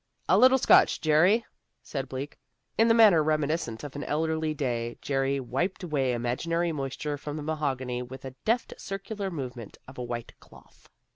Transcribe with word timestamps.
"A 0.27 0.35
little 0.35 0.57
Scotch, 0.57 0.99
Jerry," 0.99 1.45
said 1.83 2.09
Bleak. 2.09 2.39
In 2.75 2.87
the 2.87 2.93
manner 2.95 3.21
reminiscent 3.23 3.83
of 3.83 3.95
an 3.95 4.03
elder 4.05 4.39
day 4.55 4.97
Jerry 4.99 5.39
wiped 5.39 5.83
away 5.83 6.13
imaginary 6.13 6.71
moisture 6.71 7.19
from 7.19 7.37
the 7.37 7.43
mahogany 7.43 8.01
with 8.01 8.25
a 8.25 8.31
deft 8.43 8.73
circular 8.79 9.29
movement 9.29 9.77
of 9.87 9.99
a 9.99 10.03
white 10.03 10.33
cloth. 10.39 10.89